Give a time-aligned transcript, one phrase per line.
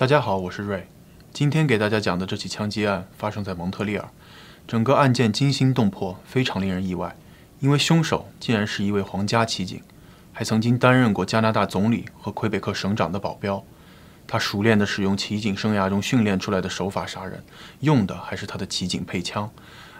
[0.00, 0.88] 大家好，我是瑞。
[1.30, 4.08] 今天给大家讲的这起枪击案发生在蒙特利尔，
[4.66, 7.14] 整个案件惊心动魄，非常令人意外，
[7.58, 9.82] 因为凶手竟然是一位皇家骑警，
[10.32, 13.62] 还曾经担任过加拿大总理和魁北克省长的保镖。
[14.26, 17.44] 他熟练地使用骑警生涯中训练出来的手法杀人，
[17.80, 19.50] 用的还是他的骑警配枪。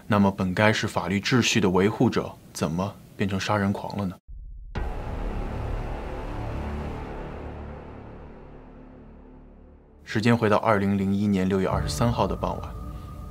[0.06, 4.16] 那么，本该是法律秩序的维护者，怎么变成杀人狂了呢？
[10.12, 12.70] 时间回到二零零一年六月二十三号的傍晚，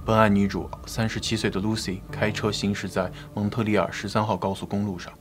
[0.06, 5.12] 本案女主三十七岁的 Lucy 开车行驶在蒙特利尔十三号高速公路上，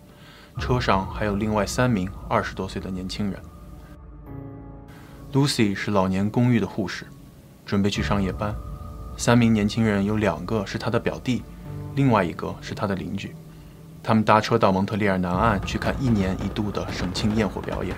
[0.60, 3.42] 车上还有另外三名二十多岁的年轻人。
[5.32, 7.08] Lucy 是老年公寓的护士，
[7.66, 8.54] 准备去上夜班。
[9.16, 11.42] 三名年轻人有两个是她的表弟，
[11.96, 13.34] 另外一个是她的邻居。
[14.00, 17.96] 他们搭车到蒙特利尔南岸去看一年一度的省庆焰火表演。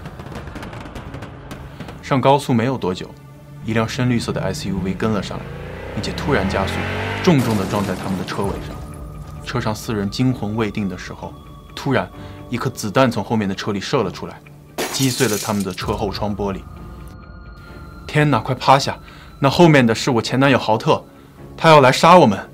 [2.00, 3.06] 上高速没有多久。
[3.64, 5.44] 一辆深绿色的 SUV 跟了上来，
[5.94, 6.74] 并且突然加速，
[7.22, 8.74] 重重地撞在他们的车尾上。
[9.44, 11.34] 车上四人惊魂未定的时候，
[11.74, 12.08] 突然
[12.48, 14.40] 一颗子弹从后面的车里射了出来，
[14.92, 16.60] 击碎了他们的车后窗玻璃。
[18.06, 18.98] 天哪，快趴下！
[19.38, 21.04] 那后面的是我前男友豪特，
[21.56, 22.48] 他要来杀我们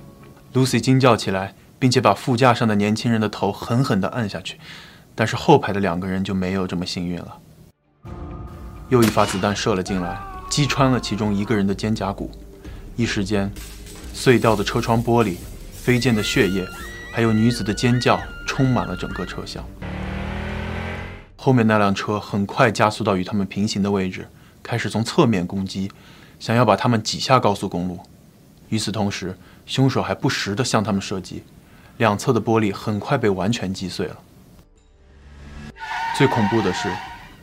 [0.54, 4.58] ！Lucy 惊叫起来，并且把副驾上的年轻人的头狠狠地按下去。
[5.14, 7.38] 但是后排的两个人就没有这么幸运了。
[8.88, 10.35] 又一发子弹射了进来。
[10.48, 12.30] 击穿了其中一个人的肩胛骨，
[12.96, 13.50] 一时间，
[14.14, 15.36] 碎掉的车窗玻璃、
[15.72, 16.66] 飞溅的血液，
[17.12, 19.64] 还有女子的尖叫，充满了整个车厢。
[21.36, 24.26] 后面那辆车很快加速到与他们平行的位置，
[24.62, 25.90] 开始从侧面攻击，
[26.40, 28.00] 想要把他们挤下高速公路。
[28.68, 29.36] 与此同时，
[29.66, 31.44] 凶手还不时地向他们射击，
[31.98, 34.16] 两侧的玻璃很快被完全击碎了。
[36.16, 36.90] 最恐怖的是，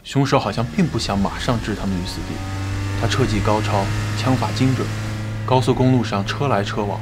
[0.03, 2.62] 凶手好像并不想马上置他们于死地。
[3.03, 3.83] 他车技高超，
[4.17, 4.87] 枪法精准，
[5.45, 6.97] 高速公路上车来车往，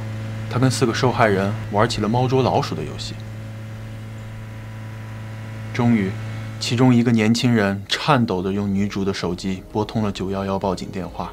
[0.50, 3.14] 他跟四个受害人玩起了猫捉老鼠的游戏。
[5.72, 6.10] 终于，
[6.58, 11.30] 其中一个年轻人颤抖地用女主的手机拨通了九幺幺报警电话。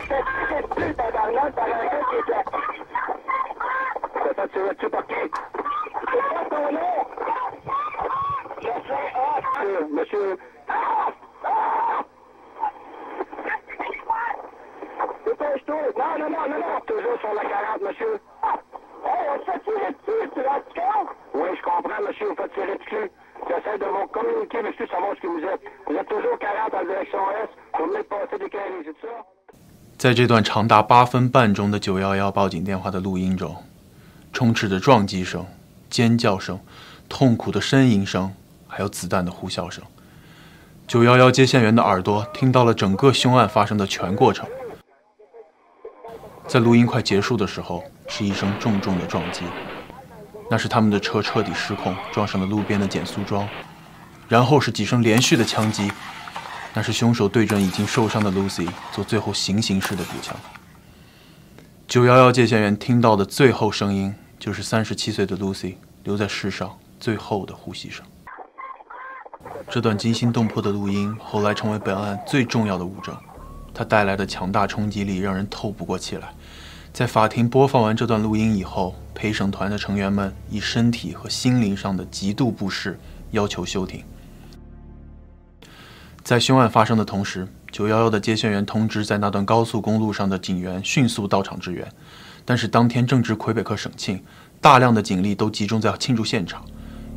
[29.96, 33.56] 在这段长达八分半钟的九幺幺报警电话的录音中，
[34.32, 35.46] 充斥着撞击声、
[35.88, 36.60] 尖叫声、
[37.08, 38.34] 痛苦的呻吟声，
[38.68, 39.82] 还有子弹的呼啸声。
[40.86, 44.46] 九幺幺接线员的耳朵听到了整个凶案发生的全过程。
[46.46, 49.44] 在录音快结束的时候，是一声重重的撞击，
[50.50, 53.48] 那是他们的车彻底失控，撞上了路边的减速桩。
[54.28, 55.90] 然后是几声连续的枪击，
[56.72, 60.34] 那是凶手对准已经受伤的 Lucy 做最后行刑式的补枪。
[61.86, 65.74] 九幺幺接线员听到的最后声音，就是三十七岁的 Lucy
[66.04, 68.04] 留在世上最后的呼吸声。
[69.68, 73.14] 这段惊心动魄的录音后来成为本案最重要的物证，
[73.74, 76.32] 它带来的强大冲击力让人透不过气来。
[76.92, 82.98] 在法庭播放完这段录音以后，陪审团的成员们以身体和心灵上的极度不适
[83.32, 84.04] 要求休庭。
[86.22, 91.86] 在凶案发生的同时，911的接线员通知在那段高速公路上的警员迅速到场支援，
[92.44, 94.22] 但是当天正值魁北克省庆，
[94.60, 96.64] 大量的警力都集中在庆祝现场。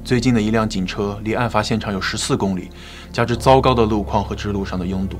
[0.03, 2.69] 最近的一辆警车离案发现场有十四公里，
[3.13, 5.17] 加之糟糕的路况和支路上的拥堵，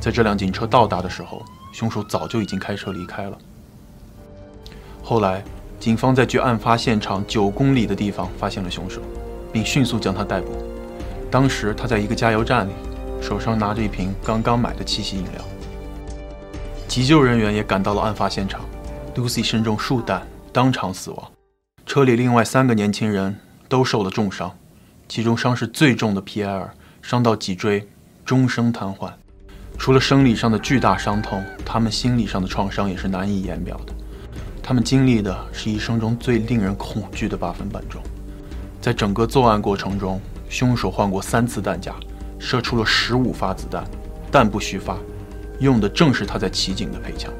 [0.00, 3.38] 在这辆警车到达的时候，凶手早就已经开车离开了。
[5.02, 5.42] 后来，
[5.78, 9.00] 警方在距案发现场九公里的地方发现了凶手，
[9.52, 10.52] 并迅速将他逮捕。
[11.30, 12.72] 当时他在一个加油站里，
[13.20, 15.44] 手上拿着一瓶刚刚买的七喜饮料。
[16.86, 18.60] 急救人员也赶到了案发现场
[19.14, 21.32] ，Lucy 身中数弹，当场死亡。
[21.84, 23.38] 车里另外三个年轻人。
[23.68, 24.56] 都受了重伤，
[25.08, 26.72] 其中伤势最重的皮埃尔
[27.02, 27.88] 伤到脊椎，
[28.24, 29.10] 终生瘫痪。
[29.78, 33.92] 除了生理上的巨大伤痛，他们心理上的创伤也是难以言表的。
[34.60, 38.02] 他们经历的是一生中最令人恐惧的八分半钟。
[38.80, 41.94] 在整个作案过程中，凶手换过三次弹夹，
[42.38, 43.84] 射出了十五发子弹，
[44.32, 44.96] 弹不虚发，
[45.60, 47.32] 用的正是他在骑警的配枪。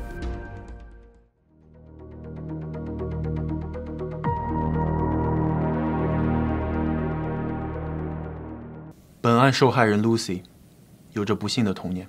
[9.20, 10.42] 本案受害人 Lucy
[11.12, 12.06] 有着不幸的童年。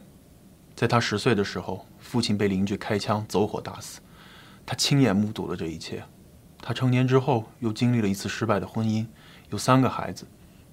[0.77, 4.00] 在他十岁的时候，父亲被邻居开枪走火打死，
[4.63, 6.03] 他亲眼目睹了这一切。
[6.62, 9.07] 他成年之后又经历了一次失败的婚姻，
[9.50, 10.27] 有三个孩子，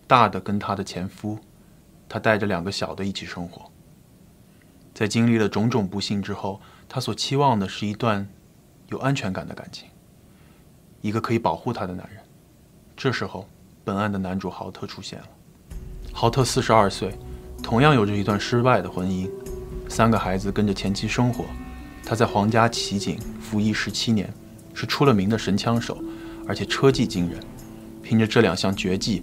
[0.06, 1.38] 大的跟他的前夫，
[2.06, 3.72] 他带着两个小的一起生活。
[4.92, 8.28] 在经历了种种不幸之后，他所期望的是一段
[8.88, 9.88] 有安全感的感情，
[11.00, 12.22] 一个可以保护他的男人。
[12.94, 13.48] 这时候，
[13.82, 15.28] 本案的男主豪特出现了。
[16.12, 17.18] 豪特四十二岁，
[17.62, 19.30] 同样有着一段失败的婚姻，
[19.94, 21.44] 三个孩子跟着前妻生活。
[22.04, 24.28] 他在皇家骑警服役十七年，
[24.74, 26.02] 是出了名的神枪手，
[26.48, 27.38] 而且车技惊人。
[28.02, 29.22] 凭着这两项绝技，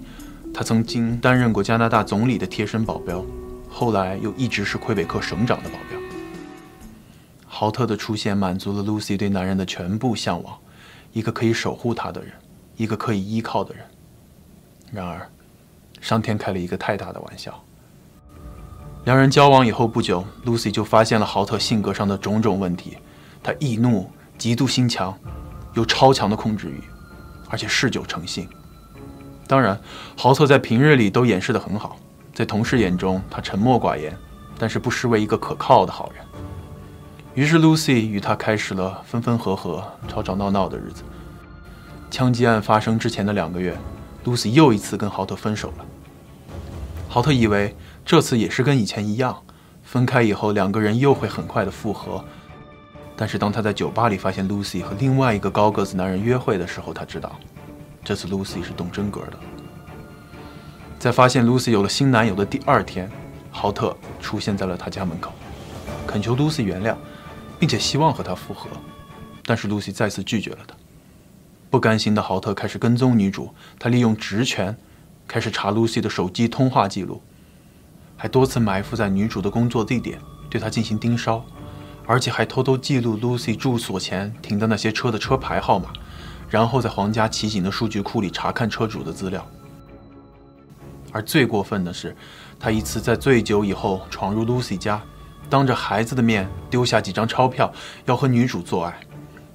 [0.53, 3.21] 他曾经担任过加拿大总理的贴身保镖。
[3.69, 5.99] 后来又一直是魁北克省长的保镖。
[7.45, 10.57] 豪特的出现满足了 Lucy 对男人的全部向往，
[11.11, 12.31] 一个可以守护她的人，
[12.77, 13.83] 一个可以依靠的人。
[14.89, 15.29] 然而，
[15.99, 17.61] 上天开了一个太大的玩笑。
[19.03, 22.97] 两人交往以后不久，Lucy 就发现了豪特性格上的种种问题。
[23.41, 25.17] 他易怒、嫉妒心强，
[25.73, 26.79] 有超强的控制欲，
[27.49, 28.47] 而且嗜酒成性。
[29.47, 29.79] 当然，
[30.15, 31.97] 豪特在平日里都掩饰得很好。
[32.31, 34.15] 在同事眼中，他沉默寡言，
[34.59, 36.23] 但是不失为一个可靠的好人。
[37.33, 41.01] 于是，Lucy 与他开始了分分合合、吵吵闹闹的日子。
[42.11, 43.75] 枪击案发生之前的两个月
[44.25, 45.85] ，Lucy 又一次跟豪特分手了。
[47.09, 49.43] 豪特以为这次也是跟以前一样，
[49.83, 52.23] 分开以后两个人又会很快的复合。
[53.15, 57.39] 但是当他在酒吧里发现 Lucy 和另外一个高个子男人约会的时候，他知道，
[58.03, 59.33] 这次 Lucy 是动真格的。
[60.97, 63.09] 在发现 Lucy 有了新男友的第二天，
[63.51, 65.31] 豪特出现在了他家门口，
[66.07, 66.95] 恳求 Lucy 原谅，
[67.59, 68.69] 并且希望和他复合。
[69.45, 70.75] 但是 Lucy 再次拒绝了他。
[71.69, 74.75] 不甘心的豪特开始跟踪女主，他利用职权
[75.27, 77.21] 开始查 Lucy 的手机通话记录，
[78.21, 81.43] 还多次埋伏在女主的工作地点对她进行盯梢，
[82.05, 85.89] 而且还偷偷记录 Lucy 住所前停的那些车的车牌号码，
[86.47, 89.43] 然后在皇家骑警的数据库里查看车主的资料。
[91.11, 92.15] 而最过分的是，
[92.59, 95.01] 他一次在醉酒以后闯入 Lucy 家，
[95.49, 97.73] 当着孩子的面丢下几张钞票，
[98.05, 98.99] 要和女主做爱，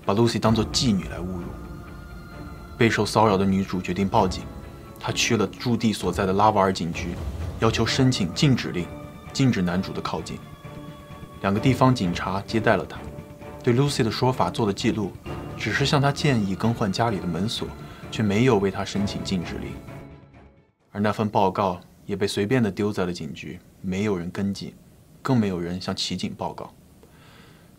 [0.05, 1.45] 把 Lucy 当作妓女来侮辱。
[2.77, 4.43] 备受骚扰的女主决定报警，
[4.99, 7.15] 她去了驻地所在的拉瓦尔警局，
[7.61, 8.87] 要求申请禁止令，
[9.32, 10.38] 禁止男主的靠近。
[11.43, 12.99] 两个地方警察接待了他，
[13.62, 15.12] 对 Lucy 的说法做了记录，
[15.56, 17.69] 只是向他建议更换家里的门锁，
[18.11, 19.70] 却没有为他申请禁止令。
[20.93, 24.75] 而那份报告也被随便的丢在了警局，没有人跟进，
[25.23, 26.73] 更没有人向骑警报告。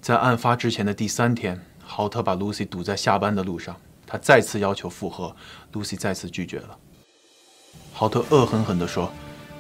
[0.02, 3.76] 在案发之前的第三天，豪特把 Lucy 堵在下班的路上，
[4.06, 5.36] 他再次要求复合
[5.74, 6.78] ，Lucy 再次拒绝了。
[7.92, 9.12] 豪特恶狠狠地说：“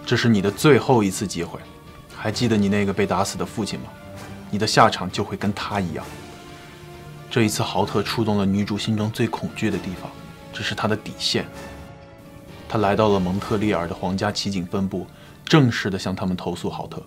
[0.07, 1.59] 这是你的最后一次机会，
[2.15, 3.87] 还记得你那个被打死的父亲吗？
[4.49, 6.05] 你的下场就会跟他一样。”
[7.29, 10.09] 这一次，豪特触动了女主心中最恐惧的地方，
[10.53, 11.45] 这是他的底线。
[12.69, 15.05] 他来到了蒙特利尔的皇家骑警分部，
[15.43, 17.03] 正式的向他们投诉豪特。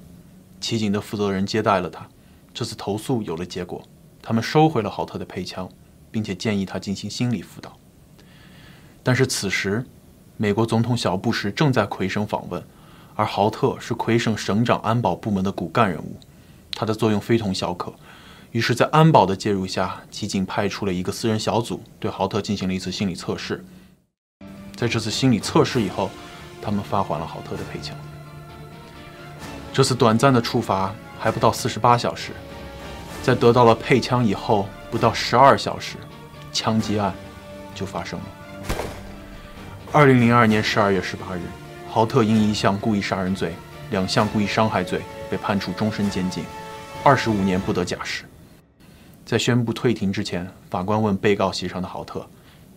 [0.60, 2.06] 骑警的负责人接待了他。
[2.52, 3.82] 这次投诉有了结果，
[4.20, 5.66] 他们收回了豪特的配枪，
[6.10, 7.78] 并且建议他进行心理辅导。
[9.02, 9.86] 但是此时，
[10.36, 12.62] 美国总统小布什正在魁省访问，
[13.20, 16.16] 而豪特是魁省省长安保部门的骨干人物，
[16.74, 17.92] 他的作用非同小可。
[18.50, 23.62] 于是，在安保的介入下，骑警派出了一个私人小组，对豪特进行了一次心理测试。
[24.74, 26.08] 在这次心理测试以后，
[26.62, 27.94] 他们发还了豪特的配枪。
[29.70, 32.32] 这次短暂的处罚还不到四十八小时，
[33.22, 35.96] 在得到了配枪以后不到十二小时，
[36.54, 37.12] 枪击案
[37.74, 38.24] 就发生了。
[39.92, 41.40] 二零零二年十二月十八日，
[41.92, 43.52] 豪特因一项故意杀人罪、
[43.90, 46.44] 两项故意伤害罪被判处终身监禁，
[47.02, 48.24] 二十五年不得假释。
[49.26, 52.24] 在宣布退庭之前，法官问被告席上的豪特：“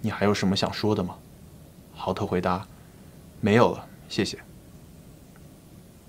[0.02, 1.14] 你还有什么想说的吗？”
[1.94, 2.66] 豪特回答
[3.40, 4.40] ：“没有了，谢谢。”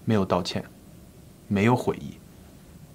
[0.07, 0.65] 没有道歉，
[1.47, 2.15] 没有悔意。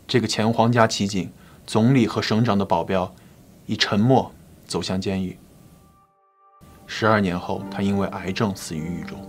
[0.07, 1.31] 这个前皇家骑警、
[1.67, 3.13] 总理和省长的保镖，
[3.67, 4.31] 以沉默
[4.65, 5.37] 走向监狱。
[6.87, 9.23] 十二年后，他因为癌症死于狱中。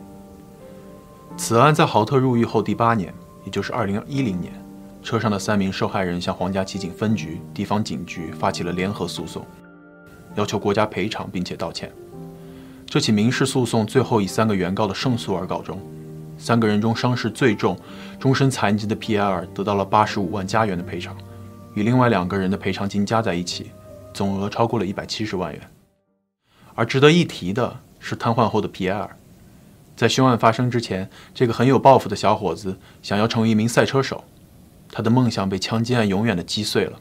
[1.36, 3.12] 此案在豪特入狱后第八年，
[3.44, 4.52] 也就是二零一零年，
[5.02, 9.44] 车上的三名受害人向皇家骑警分局、地方警局发起了联合诉讼，
[10.34, 11.90] 要求国家赔偿并且道歉。
[12.86, 15.80] 这起民事诉讼最后以三个原告的胜诉而告终。
[16.36, 17.78] 三个人中伤势最重、
[18.18, 21.16] 终身残疾的皮埃尔得到了八十五万加元的赔偿，
[21.74, 23.70] 与另外两个人的赔偿金加在一起，
[24.12, 25.60] 总额超过了一百七十万元。
[26.74, 29.16] 而值得一提的是，瘫痪后的皮埃尔，
[30.00, 34.24] 在凶案发生之前，这个很有抱负的小伙子想要成为一名赛车手，
[34.90, 36.98] 他的梦想被枪击案永远的击碎了。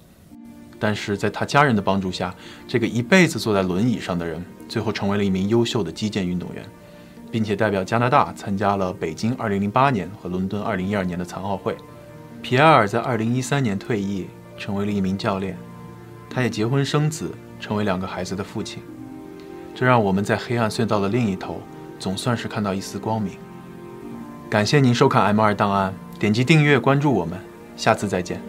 [0.77, 2.36] 但是在他家人的帮助下，
[2.68, 6.62] 这个一辈子坐在轮椅上的人，最后成为了一名优秀的击剑运动员，
[7.32, 11.77] 并且代表加拿大参加了北京2008年和伦敦2012年的残奥会。
[12.41, 14.27] 皮埃尔在2013年退役，
[14.58, 15.58] 成为了一名教练。
[16.29, 18.84] 他也结婚生子，成为两个孩子的父亲。
[19.74, 21.62] 这让我们在黑暗隧道的另一头，
[22.00, 23.34] 总算是看到一丝光明。
[24.50, 27.38] 感谢您收看 M 二档案，点击订阅关注我们，
[27.75, 28.41] 下次再见。